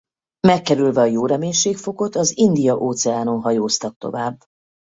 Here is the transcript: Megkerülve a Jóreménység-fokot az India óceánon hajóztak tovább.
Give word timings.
Megkerülve 0.47 1.01
a 1.01 1.05
Jóreménység-fokot 1.05 2.15
az 2.15 2.37
India 2.37 2.77
óceánon 2.77 3.41
hajóztak 3.41 3.97
tovább. 3.97 4.39